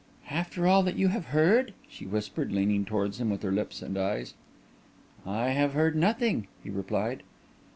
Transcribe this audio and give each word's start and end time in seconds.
"After 0.31 0.65
all 0.65 0.81
that 0.81 0.95
you 0.97 1.09
have 1.09 1.25
heard?" 1.25 1.75
she 1.87 2.07
whispered, 2.07 2.51
leaning 2.51 2.85
towards 2.85 3.19
him 3.21 3.29
with 3.29 3.43
her 3.43 3.51
lips 3.51 3.83
and 3.83 3.99
eyes. 3.99 4.33
"I 5.27 5.49
have 5.49 5.73
heard 5.75 5.95
nothing," 5.95 6.47
he 6.63 6.71
replied. 6.71 7.21